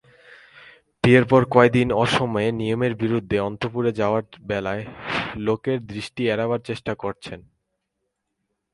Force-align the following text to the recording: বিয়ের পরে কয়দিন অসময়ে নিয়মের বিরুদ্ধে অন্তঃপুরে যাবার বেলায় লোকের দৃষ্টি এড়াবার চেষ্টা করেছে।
বিয়ের 1.03 1.25
পরে 1.25 1.45
কয়দিন 1.51 1.87
অসময়ে 2.03 2.49
নিয়মের 2.51 2.93
বিরুদ্ধে 2.95 3.37
অন্তঃপুরে 3.39 3.91
যাবার 3.91 4.23
বেলায় 4.49 4.83
লোকের 5.37 5.77
দৃষ্টি 5.85 6.21
এড়াবার 6.27 6.61
চেষ্টা 6.69 6.93
করেছে। 6.95 7.33